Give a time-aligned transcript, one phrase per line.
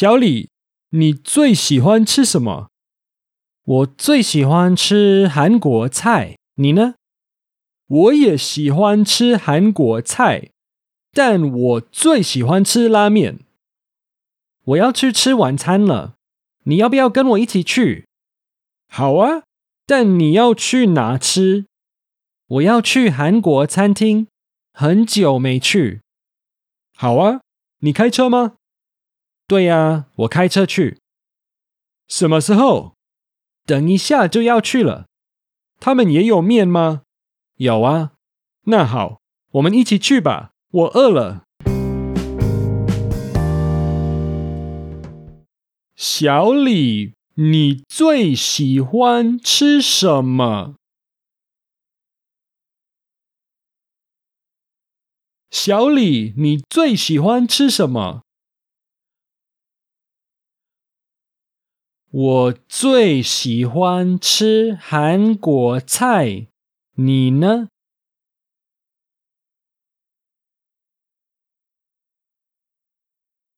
[0.00, 0.48] 小李，
[0.90, 2.68] 你最喜欢吃什么？
[3.64, 6.94] 我最喜欢吃韩国菜，你呢？
[7.88, 10.50] 我也喜欢吃韩国菜，
[11.10, 13.40] 但我最喜欢吃拉面。
[14.66, 16.14] 我要去吃晚餐了，
[16.62, 18.06] 你要不要跟我一起去？
[18.86, 19.42] 好啊，
[19.84, 21.66] 但你要去哪吃？
[22.46, 24.28] 我要去韩国餐厅，
[24.72, 26.02] 很久没去。
[26.94, 27.40] 好啊，
[27.80, 28.57] 你开车吗？
[29.48, 30.98] 对呀，我开车去。
[32.06, 32.92] 什么时候？
[33.64, 35.06] 等一下就要去了。
[35.80, 37.04] 他们也有面吗？
[37.56, 38.12] 有啊。
[38.64, 39.22] 那好，
[39.52, 40.50] 我们一起去吧。
[40.70, 41.44] 我饿了。
[45.96, 50.74] 小李，你最喜欢吃什么？
[55.50, 58.24] 小李，你最喜欢吃什么？
[62.10, 66.46] 我最喜欢吃韩国菜，
[66.94, 67.68] 你呢？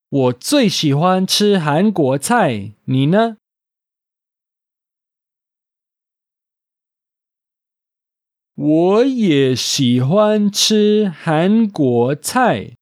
[0.08, 3.36] 我最喜欢吃韩国菜，你呢？
[8.56, 12.80] 我也喜欢吃韩国菜。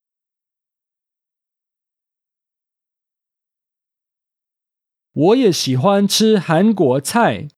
[5.19, 7.49] 我也喜欢吃韩国菜，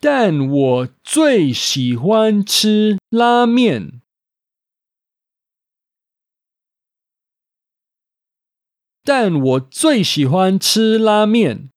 [0.00, 4.02] 但我最喜欢吃拉面。
[9.04, 11.70] 但我最喜欢吃拉面。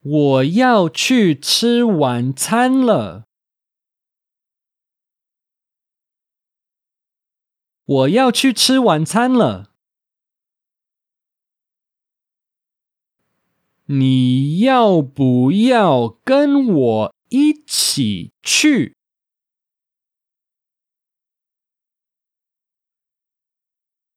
[0.00, 3.24] 我要去吃晚餐了。
[7.84, 9.72] 我要去吃晚餐了。
[13.86, 18.94] 你要不要跟我一起去？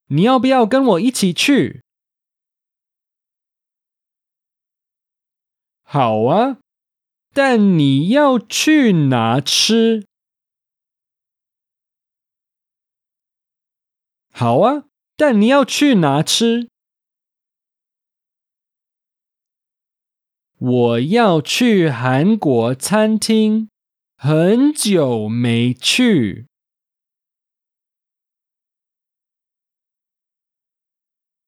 [0.08, 1.82] 你要不要跟我一起去？
[5.82, 6.60] 好啊，
[7.34, 10.06] 但你要去哪吃？
[14.38, 14.84] 好啊，
[15.16, 16.68] 但你要去哪吃？
[20.58, 23.70] 我要去韩国餐厅，
[24.18, 26.48] 很久没去。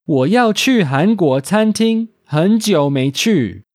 [0.06, 3.66] 我要去韩国餐厅，很久没去。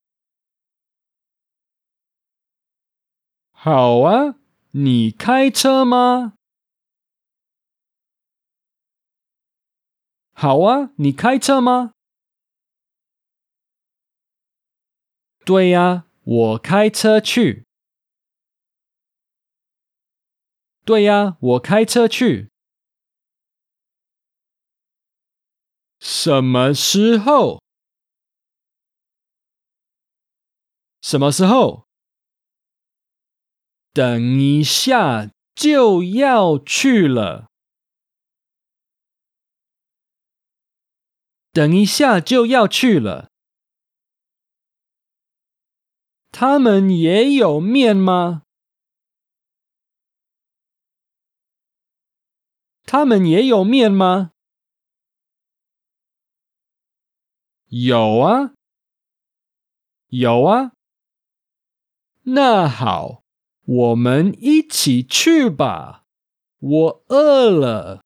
[3.50, 4.37] 好啊，
[4.71, 6.39] 你开车吗？
[10.34, 11.93] 好啊，你开车吗？
[15.44, 17.65] 对呀，我开车去。
[20.84, 22.50] 对呀，我开车去。
[26.00, 27.62] 什么时候？
[31.00, 31.87] 什么时候？
[33.93, 37.52] 等一下就要去了。
[41.53, 43.31] 等一下就要去了。
[46.31, 48.45] 他们也有面吗？
[52.85, 54.33] 他们也有面吗？
[57.67, 58.55] 有啊，
[60.09, 60.73] 有啊。
[62.25, 63.23] 那好，
[63.65, 66.05] 我们一起去吧。
[66.59, 68.02] 我饿了。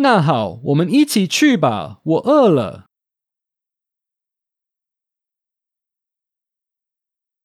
[0.00, 1.98] 那好，我们一起去吧。
[2.04, 2.87] 我饿了。